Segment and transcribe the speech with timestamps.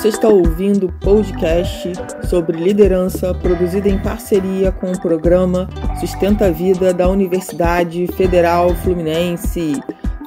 [0.00, 1.92] Você está ouvindo o podcast
[2.26, 5.68] sobre liderança produzido em parceria com o programa
[6.00, 9.78] Sustenta a Vida da Universidade Federal Fluminense.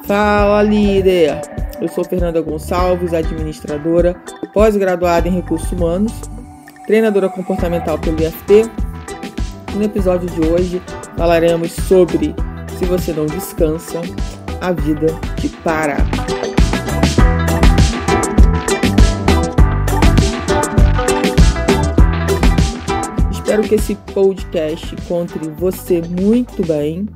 [0.06, 1.40] Fala, líder!
[1.80, 4.14] Eu sou Fernanda Gonçalves, administradora,
[4.52, 6.12] pós-graduada em recursos humanos,
[6.86, 8.70] treinadora comportamental pelo IFP.
[9.74, 10.80] No episódio de hoje
[11.16, 12.32] falaremos sobre
[12.78, 14.00] se você não descansa,
[14.60, 15.96] a vida te para.
[23.54, 27.08] Espero que esse podcast encontre você muito bem.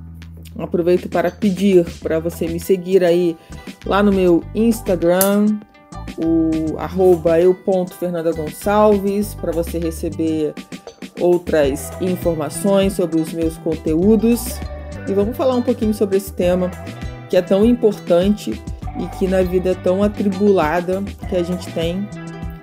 [0.57, 3.37] Aproveito para pedir para você me seguir aí
[3.85, 5.59] lá no meu Instagram,
[6.17, 10.55] o arroba eu.fernandagonçalves, para você receber
[11.19, 14.61] outras informações sobre os meus conteúdos.
[15.09, 16.71] E vamos falar um pouquinho sobre esse tema
[17.29, 18.63] que é tão importante
[18.97, 22.09] e que na vida tão atribulada que a gente tem,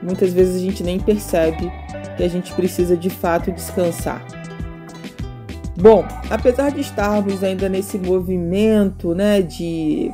[0.02, 1.70] muitas vezes a gente nem percebe
[2.16, 4.26] que a gente precisa de fato descansar.
[5.78, 10.10] Bom, apesar de estarmos ainda nesse movimento, né, de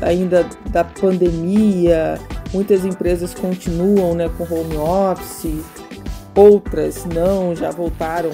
[0.00, 2.18] ainda da pandemia,
[2.52, 5.64] muitas empresas continuam, né, com home office,
[6.34, 8.30] outras não, já voltaram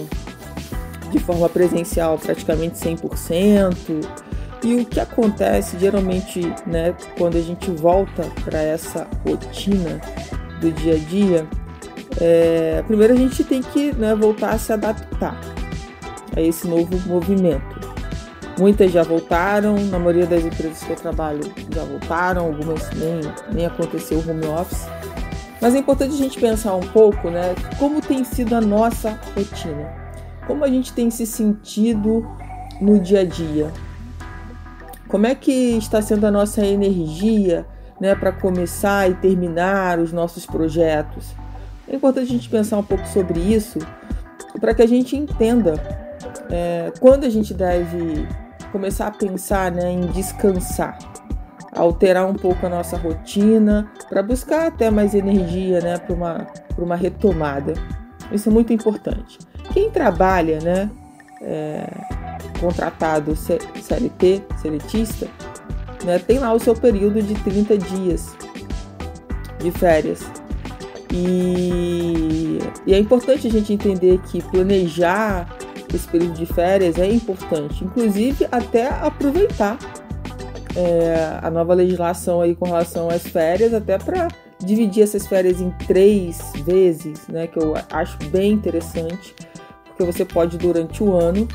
[1.11, 4.07] de forma presencial praticamente 100%.
[4.63, 10.01] E o que acontece geralmente, né, quando a gente volta para essa rotina
[10.61, 11.47] do dia a dia,
[12.21, 15.39] é, primeiro a gente tem que né, voltar a se adaptar
[16.37, 17.79] a esse novo movimento.
[18.59, 21.41] Muitas já voltaram, na maioria das empresas que eu trabalho
[21.73, 23.21] já voltaram, algumas nem,
[23.53, 24.87] nem aconteceu o home office.
[25.61, 29.93] Mas é importante a gente pensar um pouco, né, como tem sido a nossa rotina,
[30.47, 32.27] como a gente tem se sentido
[32.81, 33.71] no dia a dia,
[35.09, 37.67] como é que está sendo a nossa energia,
[38.01, 41.35] né, para começar e terminar os nossos projetos.
[41.89, 43.79] É importante a gente pensar um pouco sobre isso
[44.61, 45.75] para que a gente entenda
[46.51, 48.27] é, quando a gente deve
[48.73, 50.99] começar a pensar né, em descansar,
[51.75, 56.97] alterar um pouco a nossa rotina para buscar até mais energia né, para uma, uma
[56.97, 57.75] retomada.
[58.31, 59.39] Isso é muito importante.
[59.73, 60.91] Quem trabalha, né,
[61.41, 61.87] é,
[62.61, 65.27] contratado CLT, seletista,
[66.05, 68.37] né, tem lá o seu período de 30 dias
[69.59, 70.21] de férias.
[71.13, 75.49] E, e é importante a gente entender que planejar
[75.95, 79.79] esse período de férias é importante, inclusive até aproveitar
[80.77, 84.29] é, a nova legislação aí com relação às férias, até para
[84.61, 89.35] dividir essas férias em três vezes, né, que eu acho bem interessante,
[89.87, 91.49] porque você pode durante o ano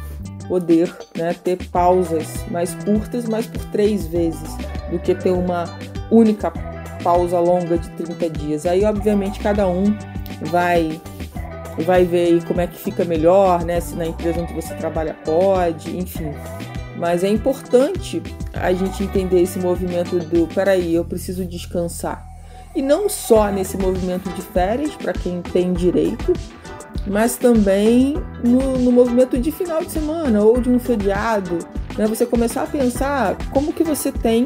[0.47, 4.57] poder né, ter pausas mais curtas, mas por três vezes,
[4.91, 5.65] do que ter uma
[6.11, 6.51] única
[7.03, 8.65] pausa longa de 30 dias.
[8.65, 9.95] Aí, obviamente, cada um
[10.41, 10.99] vai
[11.85, 13.79] vai ver como é que fica melhor, né?
[13.79, 16.31] Se na empresa onde você trabalha pode, enfim.
[16.97, 18.21] Mas é importante
[18.53, 22.25] a gente entender esse movimento do peraí, eu preciso descansar.
[22.75, 26.33] E não só nesse movimento de férias, para quem tem direito,
[27.05, 31.59] mas também no, no, movimento de final de semana ou de um feriado,
[31.97, 32.07] né?
[32.07, 34.45] Você começar a pensar como que você tem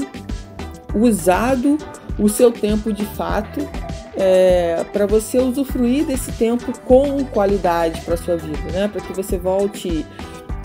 [0.95, 1.77] usado
[2.19, 3.67] o seu tempo de fato
[4.15, 8.87] é, para você usufruir desse tempo com qualidade para sua vida, né?
[8.87, 10.05] Para que você volte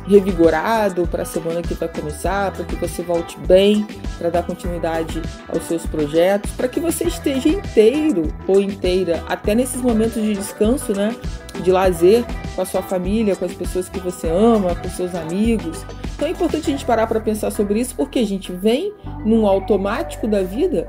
[0.07, 3.87] revigorado para a semana que vai começar, para que você volte bem,
[4.19, 9.81] para dar continuidade aos seus projetos, para que você esteja inteiro ou inteira até nesses
[9.81, 11.15] momentos de descanso, né?
[11.63, 12.25] De lazer
[12.57, 15.85] com a sua família, com as pessoas que você ama, com seus amigos.
[16.17, 18.93] Então é importante a gente parar para pensar sobre isso, porque a gente vem
[19.25, 20.89] num automático da vida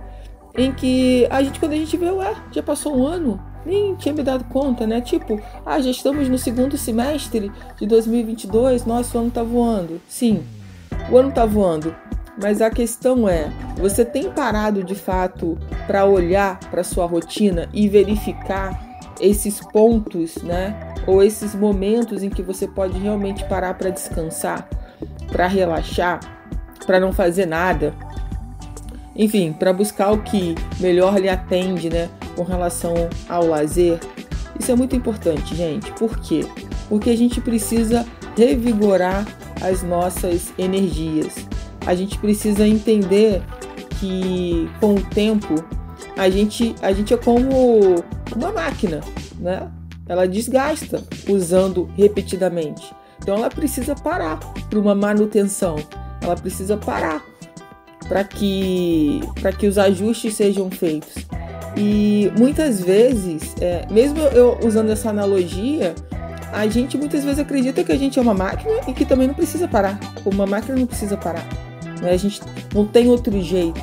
[0.55, 4.13] em que a gente, quando a gente vê, ué, já passou um ano, nem tinha
[4.13, 5.01] me dado conta, né?
[5.01, 10.01] Tipo, ah, já estamos no segundo semestre de 2022, nosso ano tá voando.
[10.07, 10.43] Sim,
[11.11, 11.95] o ano tá voando.
[12.41, 17.87] Mas a questão é, você tem parado de fato para olhar para sua rotina e
[17.87, 20.93] verificar esses pontos, né?
[21.05, 24.67] Ou esses momentos em que você pode realmente parar para descansar,
[25.31, 26.19] para relaxar,
[26.85, 27.93] para não fazer nada.
[29.15, 32.09] Enfim, para buscar o que melhor lhe atende, né?
[32.35, 32.93] com relação
[33.29, 33.99] ao lazer,
[34.59, 35.91] isso é muito importante, gente.
[35.93, 36.45] Por quê?
[36.89, 38.05] Porque a gente precisa
[38.35, 39.25] revigorar
[39.61, 41.47] as nossas energias.
[41.85, 43.41] A gente precisa entender
[43.99, 45.55] que com o tempo
[46.17, 47.95] a gente, a gente é como
[48.35, 49.01] uma máquina,
[49.39, 49.71] né?
[50.07, 52.93] Ela desgasta usando repetidamente.
[53.19, 54.37] Então ela precisa parar
[54.69, 55.77] para uma manutenção.
[56.21, 57.23] Ela precisa parar
[58.07, 61.25] para que para que os ajustes sejam feitos.
[61.75, 65.95] E muitas vezes, é, mesmo eu usando essa analogia,
[66.51, 69.33] a gente muitas vezes acredita que a gente é uma máquina e que também não
[69.33, 69.99] precisa parar.
[70.23, 71.47] Uma máquina não precisa parar.
[71.99, 72.11] Né?
[72.11, 72.41] A gente
[72.73, 73.81] não tem outro jeito.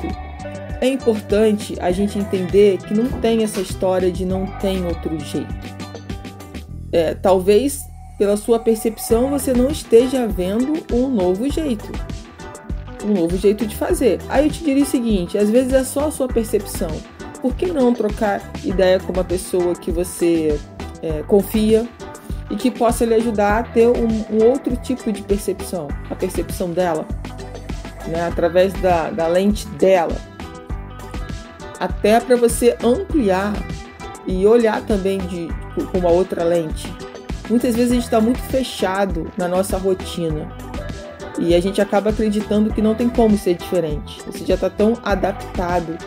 [0.79, 5.53] É importante a gente entender que não tem essa história de não tem outro jeito.
[6.93, 7.85] É, talvez
[8.17, 11.91] pela sua percepção você não esteja vendo um novo jeito.
[13.03, 14.19] Um novo jeito de fazer.
[14.29, 16.89] Aí eu te diria o seguinte: às vezes é só a sua percepção.
[17.41, 20.59] Por que não trocar ideia com uma pessoa que você
[21.01, 21.87] é, confia
[22.49, 26.69] e que possa lhe ajudar a ter um, um outro tipo de percepção, a percepção
[26.69, 27.07] dela,
[28.07, 30.15] né, através da, da lente dela?
[31.81, 33.53] até para você ampliar
[34.27, 35.47] e olhar também de,
[35.91, 36.93] com uma outra lente.
[37.49, 40.47] Muitas vezes a gente está muito fechado na nossa rotina
[41.39, 44.21] e a gente acaba acreditando que não tem como ser diferente.
[44.25, 45.97] Você já está tão adaptado,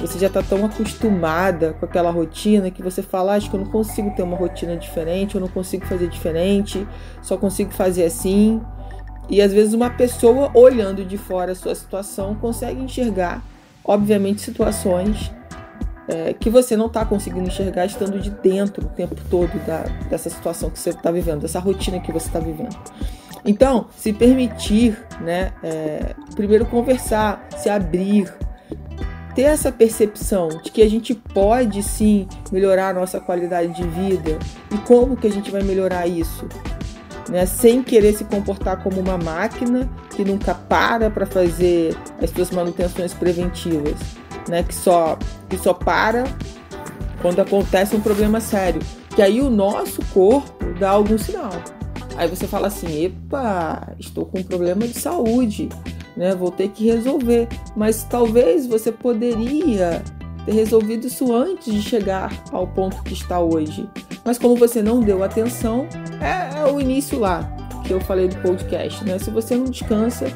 [0.00, 3.60] você já está tão acostumada com aquela rotina que você fala: ah, Acho que eu
[3.60, 6.86] não consigo ter uma rotina diferente, eu não consigo fazer diferente,
[7.20, 8.60] só consigo fazer assim.
[9.28, 13.42] E às vezes uma pessoa olhando de fora a sua situação consegue enxergar
[13.84, 15.32] obviamente, situações
[16.08, 20.28] é, que você não está conseguindo enxergar estando de dentro o tempo todo da, dessa
[20.28, 22.76] situação que você está vivendo, dessa rotina que você está vivendo.
[23.44, 28.32] Então, se permitir, né, é, primeiro conversar, se abrir,
[29.34, 34.38] ter essa percepção de que a gente pode sim melhorar a nossa qualidade de vida
[34.70, 36.46] e como que a gente vai melhorar isso,
[37.28, 42.50] né, sem querer se comportar como uma máquina que nunca para para fazer as suas
[42.50, 43.96] manutenções preventivas,
[44.48, 45.18] né, que só
[45.48, 46.24] que só para
[47.20, 48.82] quando acontece um problema sério,
[49.14, 51.52] que aí o nosso corpo dá algum sinal.
[52.16, 55.68] Aí você fala assim: "Epa, estou com um problema de saúde,
[56.16, 56.34] né?
[56.34, 57.48] Vou ter que resolver".
[57.76, 60.02] Mas talvez você poderia
[60.44, 63.88] ter resolvido isso antes de chegar ao ponto que está hoje.
[64.24, 65.86] Mas como você não deu atenção,
[66.20, 67.48] é, é o início lá
[67.84, 69.18] que eu falei do podcast, né?
[69.18, 70.26] Se você não descansa,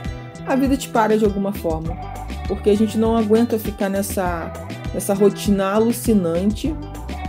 [0.46, 1.96] a vida te para de alguma forma.
[2.48, 4.52] Porque a gente não aguenta ficar nessa,
[4.94, 6.74] nessa rotina alucinante,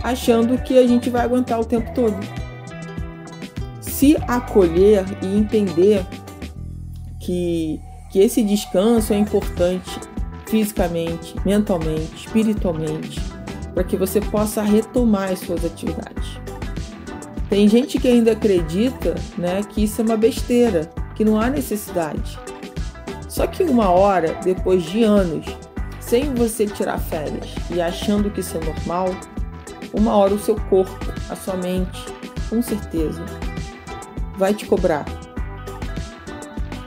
[0.02, 2.16] achando que a gente vai aguentar o tempo todo.
[3.98, 6.06] Se acolher e entender
[7.18, 7.80] que,
[8.12, 9.98] que esse descanso é importante
[10.46, 13.20] fisicamente, mentalmente, espiritualmente,
[13.74, 16.38] para que você possa retomar as suas atividades.
[17.50, 22.38] Tem gente que ainda acredita né, que isso é uma besteira, que não há necessidade.
[23.28, 25.44] Só que uma hora, depois de anos,
[25.98, 29.08] sem você tirar férias e achando que isso é normal,
[29.92, 32.00] uma hora o seu corpo, a sua mente,
[32.48, 33.24] com certeza,
[34.38, 35.04] vai te cobrar.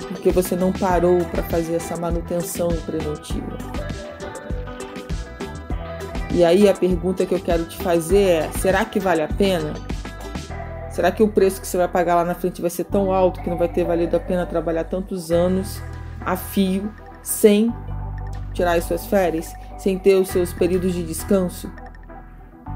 [0.07, 3.57] Porque você não parou para fazer essa manutenção preventiva.
[6.33, 9.73] E aí a pergunta que eu quero te fazer é: será que vale a pena?
[10.89, 13.41] Será que o preço que você vai pagar lá na frente vai ser tão alto
[13.41, 15.81] que não vai ter valido a pena trabalhar tantos anos
[16.25, 17.73] a fio sem
[18.53, 21.71] tirar as suas férias, sem ter os seus períodos de descanso?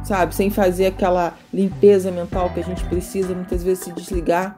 [0.05, 4.55] Sabe, sem fazer aquela limpeza mental que a gente precisa muitas vezes se desligar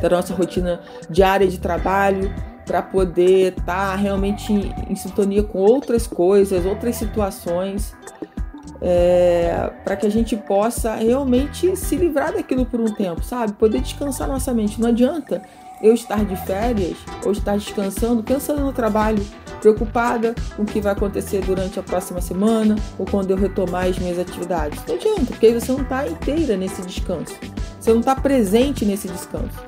[0.00, 2.32] da nossa rotina diária de trabalho
[2.64, 7.92] para poder estar tá realmente em, sintonia com outras coisas, outras situações
[8.80, 13.52] é, para que a gente possa realmente se livrar daquilo por um tempo, sabe?
[13.54, 14.80] Poder descansar nossa mente.
[14.80, 15.42] Não adianta
[15.82, 19.24] eu estar de férias ou estar descansando, pensando no trabalho,
[19.60, 23.98] preocupada com o que vai acontecer durante a próxima semana ou quando eu retomar as
[23.98, 24.82] minhas atividades.
[24.86, 27.34] Não adianta, porque você não está inteira nesse descanso,
[27.78, 29.58] você não está presente nesse descanso.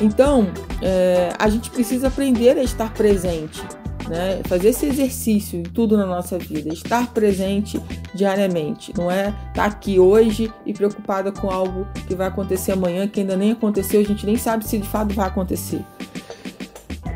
[0.00, 0.48] Então,
[0.80, 3.60] é, a gente precisa aprender a estar presente
[4.08, 4.40] né?
[4.44, 7.80] Fazer esse exercício em tudo na nossa vida, estar presente
[8.14, 13.06] diariamente, não é estar tá aqui hoje e preocupada com algo que vai acontecer amanhã,
[13.06, 15.84] que ainda nem aconteceu, a gente nem sabe se de fato vai acontecer.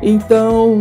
[0.01, 0.79] Então,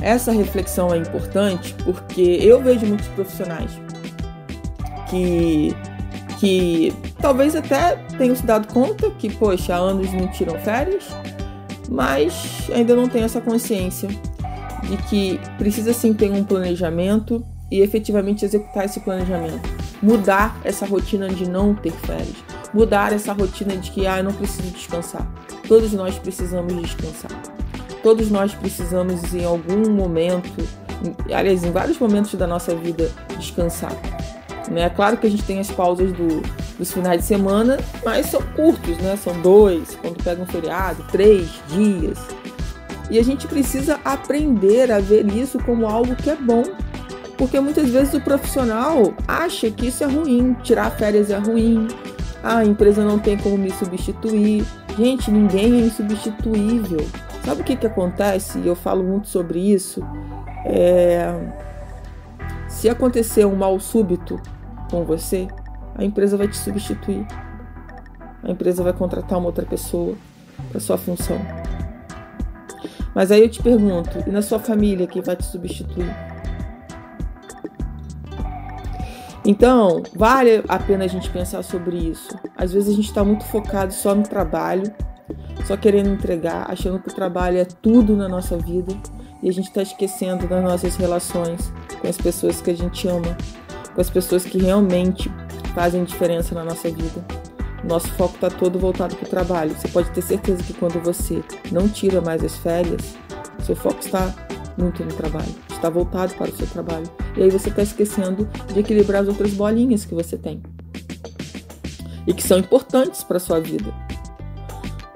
[0.00, 3.70] essa reflexão é importante porque eu vejo muitos profissionais
[5.08, 5.74] que
[6.38, 11.04] que talvez até tenham se dado conta que, poxa, há anos não tiram férias,
[11.88, 14.08] mas ainda não tem essa consciência
[14.82, 19.68] de que precisa sim ter um planejamento e efetivamente executar esse planejamento.
[20.02, 22.36] Mudar essa rotina de não ter férias.
[22.74, 25.26] Mudar essa rotina de que ah, eu não preciso descansar.
[25.66, 27.30] Todos nós precisamos descansar.
[28.02, 30.68] Todos nós precisamos em algum momento,
[31.32, 33.96] aliás, em vários momentos da nossa vida, descansar.
[34.74, 36.42] É claro que a gente tem as pausas do,
[36.78, 39.16] dos finais de semana, mas são curtos, né?
[39.16, 42.18] São dois, quando pega um feriado, três dias.
[43.10, 46.62] E a gente precisa aprender a ver isso como algo que é bom.
[47.36, 51.88] Porque muitas vezes o profissional acha que isso é ruim, tirar férias é ruim,
[52.42, 54.64] a empresa não tem como me substituir.
[54.96, 57.06] Gente, ninguém é insubstituível.
[57.44, 58.58] Sabe o que, que acontece?
[58.58, 60.02] E eu falo muito sobre isso.
[60.64, 61.34] É...
[62.68, 64.40] Se acontecer um mal súbito
[64.90, 65.48] com você,
[65.94, 67.26] a empresa vai te substituir.
[68.42, 70.16] A empresa vai contratar uma outra pessoa
[70.70, 71.40] para sua função.
[73.14, 76.10] Mas aí eu te pergunto, e na sua família quem vai te substituir?
[79.44, 82.28] Então, vale a pena a gente pensar sobre isso.
[82.56, 84.84] Às vezes a gente está muito focado só no trabalho,
[85.66, 88.94] só querendo entregar, achando que o trabalho é tudo na nossa vida
[89.42, 93.36] e a gente está esquecendo das nossas relações com as pessoas que a gente ama,
[93.92, 95.30] com as pessoas que realmente
[95.74, 97.24] fazem diferença na nossa vida.
[97.84, 99.74] Nosso foco está todo voltado para o trabalho.
[99.76, 103.16] Você pode ter certeza que quando você não tira mais as férias,
[103.64, 104.32] seu foco está
[104.78, 107.10] muito no trabalho, está voltado para o seu trabalho.
[107.36, 110.62] E aí você está esquecendo de equilibrar as outras bolinhas que você tem
[112.26, 113.92] e que são importantes para sua vida.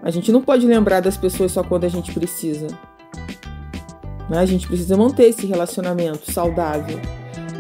[0.03, 2.69] A gente não pode lembrar das pessoas só quando a gente precisa.
[4.29, 4.39] Né?
[4.39, 7.01] A gente precisa manter esse relacionamento saudável.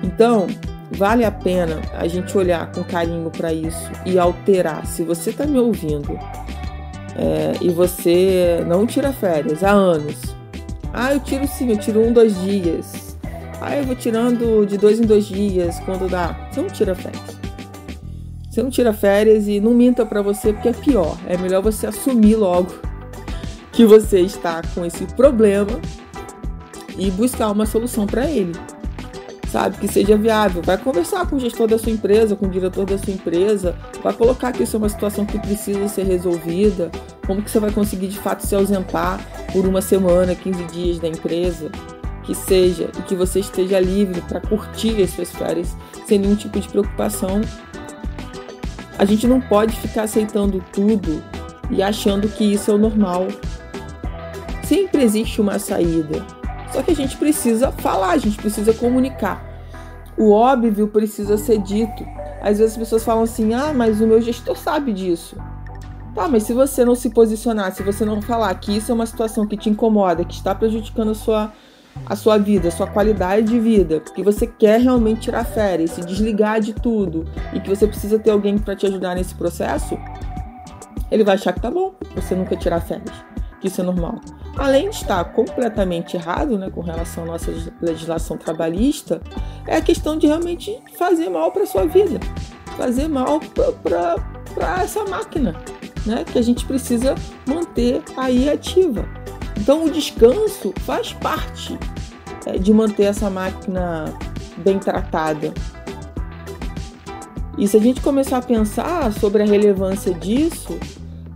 [0.02, 0.46] Então,
[0.90, 4.86] vale a pena a gente olhar com carinho para isso e alterar.
[4.86, 6.18] Se você está me ouvindo
[7.16, 10.16] é, e você não tira férias há anos,
[10.92, 13.16] ah, eu tiro sim, eu tiro um, dois dias.
[13.60, 16.48] Ah, eu vou tirando de dois em dois dias quando dá.
[16.50, 17.36] Você não tira férias.
[18.48, 21.16] Você não tira férias e não minta para você porque é pior.
[21.26, 22.72] É melhor você assumir logo
[23.72, 25.78] que você está com esse problema
[26.96, 28.52] e buscar uma solução para ele
[29.56, 29.78] sabe?
[29.78, 30.60] Que seja viável.
[30.60, 34.12] Vai conversar com o gestor da sua empresa, com o diretor da sua empresa, vai
[34.12, 36.90] colocar que isso é uma situação que precisa ser resolvida,
[37.26, 39.18] como que você vai conseguir de fato se ausentar
[39.54, 41.70] por uma semana, 15 dias da empresa,
[42.22, 45.74] que seja, e que você esteja livre para curtir as suas férias
[46.06, 47.40] sem nenhum tipo de preocupação.
[48.98, 51.22] A gente não pode ficar aceitando tudo
[51.70, 53.28] e achando que isso é o normal.
[54.64, 56.22] Sempre existe uma saída.
[56.72, 59.45] Só que a gente precisa falar, a gente precisa comunicar.
[60.18, 62.06] O óbvio precisa ser dito.
[62.40, 65.36] Às vezes as pessoas falam assim: ah, mas o meu gestor sabe disso.
[66.14, 69.04] Tá, mas se você não se posicionar, se você não falar que isso é uma
[69.04, 71.52] situação que te incomoda, que está prejudicando a sua,
[72.06, 76.00] a sua vida, a sua qualidade de vida, que você quer realmente tirar férias, se
[76.00, 79.98] desligar de tudo e que você precisa ter alguém para te ajudar nesse processo,
[81.10, 83.12] ele vai achar que tá bom você nunca tirar férias,
[83.60, 84.20] que isso é normal
[84.56, 89.20] além de estar completamente errado né, com relação à nossa legislação trabalhista,
[89.66, 92.18] é a questão de realmente fazer mal para a sua vida,
[92.76, 93.40] fazer mal
[93.82, 95.54] para essa máquina
[96.06, 97.14] né, que a gente precisa
[97.46, 99.06] manter aí ativa.
[99.60, 101.78] Então, o descanso faz parte
[102.46, 104.04] é, de manter essa máquina
[104.58, 105.52] bem tratada.
[107.58, 110.78] E se a gente começar a pensar sobre a relevância disso,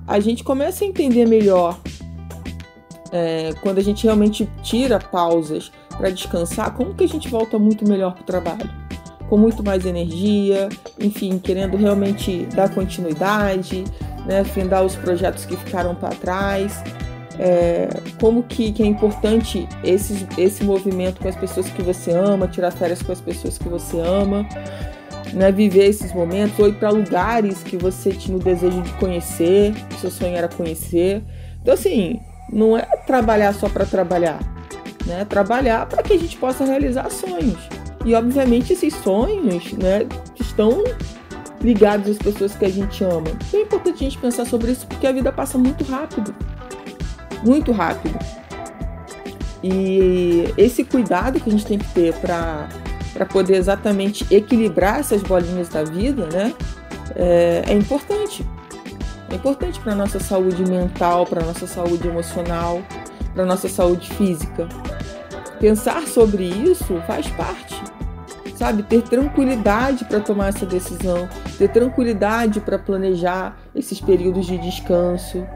[0.06, 1.80] a gente começa a entender melhor
[3.12, 7.86] é, quando a gente realmente tira pausas para descansar, como que a gente volta muito
[7.86, 8.70] melhor para o trabalho?
[9.28, 13.84] Com muito mais energia, enfim, querendo realmente dar continuidade,
[14.26, 16.82] né, findar os projetos que ficaram para trás.
[17.38, 17.88] É,
[18.20, 22.70] como que, que, é importante esse, esse movimento com as pessoas que você ama, tirar
[22.70, 24.46] férias com as pessoas que você ama,
[25.32, 29.72] né, viver esses momentos, ou ir para lugares que você tinha o desejo de conhecer,
[29.88, 31.22] que seu sonho era conhecer.
[31.62, 32.20] Então, assim,
[32.52, 34.38] não é trabalhar só para trabalhar,
[35.06, 35.24] né?
[35.24, 37.58] Trabalhar para que a gente possa realizar sonhos.
[38.04, 40.06] E obviamente esses sonhos, né,
[40.38, 40.82] estão
[41.60, 43.30] ligados às pessoas que a gente ama.
[43.52, 46.34] É importante a gente pensar sobre isso porque a vida passa muito rápido.
[47.44, 48.18] Muito rápido.
[49.62, 52.68] E esse cuidado que a gente tem que ter para
[53.12, 56.54] para poder exatamente equilibrar essas bolinhas da vida, né?
[57.16, 58.46] É, é importante.
[59.30, 62.82] É importante para nossa saúde mental, para nossa saúde emocional,
[63.32, 64.68] para nossa saúde física.
[65.60, 67.80] Pensar sobre isso faz parte,
[68.56, 68.82] sabe?
[68.82, 75.46] Ter tranquilidade para tomar essa decisão, ter tranquilidade para planejar esses períodos de descanso,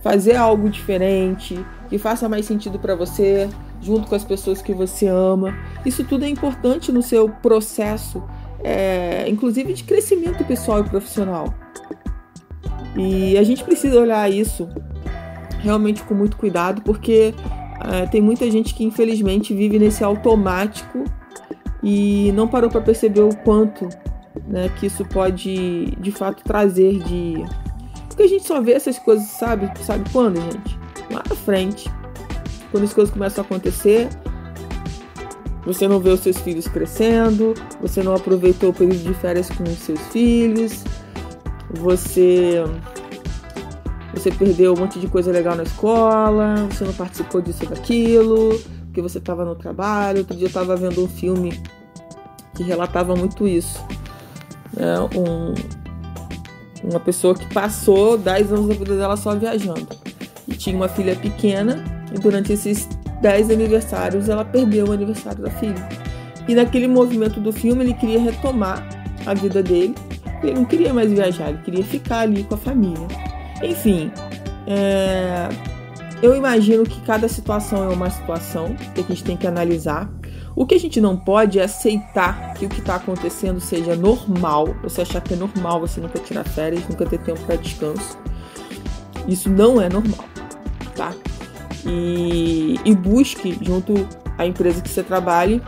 [0.00, 1.58] fazer algo diferente
[1.88, 3.48] que faça mais sentido para você,
[3.80, 5.58] junto com as pessoas que você ama.
[5.84, 8.22] Isso tudo é importante no seu processo,
[8.62, 11.52] é, inclusive de crescimento pessoal e profissional.
[12.98, 14.68] E a gente precisa olhar isso
[15.60, 17.32] realmente com muito cuidado, porque
[17.76, 21.04] uh, tem muita gente que infelizmente vive nesse automático
[21.82, 23.88] e não parou para perceber o quanto
[24.46, 27.44] né, que isso pode de fato trazer de.
[28.08, 29.70] Porque a gente só vê essas coisas, sabe?
[29.82, 30.78] Sabe quando, gente?
[31.10, 31.88] Lá na frente.
[32.72, 34.08] Quando as coisas começam a acontecer,
[35.64, 39.62] você não vê os seus filhos crescendo, você não aproveitou o período de férias com
[39.62, 40.82] os seus filhos,
[41.70, 42.64] você
[44.14, 48.60] você perdeu um monte de coisa legal na escola, você não participou disso ou daquilo,
[48.86, 50.20] porque você estava no trabalho.
[50.20, 51.60] Outro dia eu estava vendo um filme
[52.54, 53.84] que relatava muito isso.
[54.74, 54.98] Né?
[55.16, 55.54] Um,
[56.82, 59.86] uma pessoa que passou 10 anos da vida dela só viajando.
[60.46, 62.88] E tinha uma filha pequena, e durante esses
[63.20, 65.88] 10 aniversários ela perdeu o aniversário da filha.
[66.48, 68.88] E naquele movimento do filme ele queria retomar
[69.26, 69.94] a vida dele.
[70.42, 73.06] Ele não queria mais viajar, ele queria ficar ali com a família.
[73.62, 74.12] Enfim,
[74.66, 75.48] é...
[76.22, 80.10] eu imagino que cada situação é uma situação que a gente tem que analisar.
[80.54, 84.74] O que a gente não pode é aceitar que o que está acontecendo seja normal,
[84.82, 88.18] você achar que é normal você nunca tirar férias, nunca ter tempo para descanso.
[89.28, 90.24] Isso não é normal,
[90.96, 91.12] tá?
[91.86, 95.62] E, e busque, junto à empresa que você trabalhe,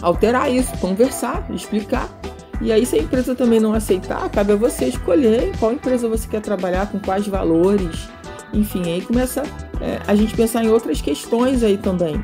[0.00, 2.08] alterar isso, conversar, explicar.
[2.60, 6.26] E aí, se a empresa também não aceitar, cabe a você escolher qual empresa você
[6.26, 8.08] quer trabalhar, com quais valores.
[8.52, 9.42] Enfim, aí começa
[9.80, 12.22] é, a gente pensar em outras questões aí também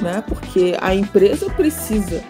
[0.00, 0.22] né?
[0.26, 2.22] Porque a empresa precisa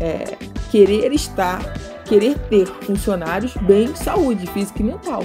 [0.00, 0.36] é,
[0.70, 1.60] querer estar,
[2.04, 5.22] querer ter funcionários bem saúde física e mental.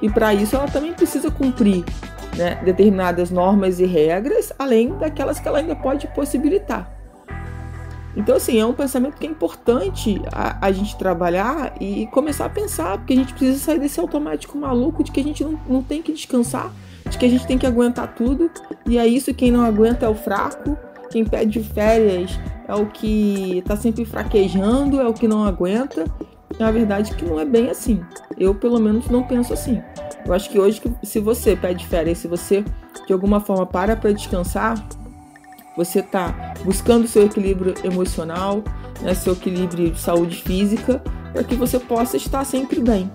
[0.00, 1.84] E para isso ela também precisa cumprir
[2.36, 6.99] né, determinadas normas e regras, além daquelas que ela ainda pode possibilitar.
[8.16, 12.48] Então, assim, é um pensamento que é importante a, a, gente trabalhar e começar a
[12.48, 15.82] pensar, porque a gente precisa sair desse automático maluco de que a gente não, não
[15.82, 16.72] tem que descansar,
[17.08, 18.50] de que a gente tem que aguentar tudo,
[18.84, 20.76] e é isso, quem não aguenta é o fraco,
[21.10, 22.38] quem pede férias
[22.68, 26.04] é o que está sempre fraquejando, é o que não aguenta.
[26.58, 28.00] Na verdade, que não é bem assim.
[28.38, 29.82] Eu, pelo menos, não penso assim.
[30.24, 32.64] Eu acho que hoje, se você pede férias, se você
[33.06, 34.74] de alguma forma para para descansar,
[35.84, 38.62] você está buscando seu equilíbrio emocional,
[39.00, 43.10] né, seu equilíbrio de saúde física, para que você possa estar sempre bem.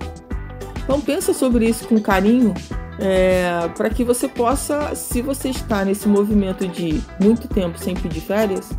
[0.84, 2.54] Então pensa sobre isso com carinho
[3.00, 8.22] é, para que você possa, se você está nesse movimento de muito tempo sem pedir
[8.22, 8.72] férias,